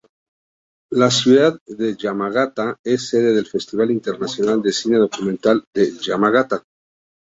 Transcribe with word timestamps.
La 0.89 1.11
ciudad 1.11 1.59
de 1.67 1.95
Yamagata 1.95 2.79
es 2.83 3.07
sede 3.09 3.35
del 3.35 3.45
Festival 3.45 3.91
Internacional 3.91 4.59
de 4.59 4.71
Cine-Documental 4.73 5.63
de 5.75 5.91
Yamagata. 6.01 6.63